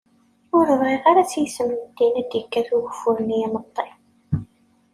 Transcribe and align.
Ur 0.57 0.67
bɣiɣ 0.79 1.03
ara 1.11 1.23
s 1.31 1.33
yisem 1.41 1.69
n 1.73 1.81
ddin 1.87 2.13
ad 2.21 2.27
d-ikkat 2.29 2.69
ugeffur 2.77 3.17
n 3.21 3.29
yimeṭṭi. 3.39 3.87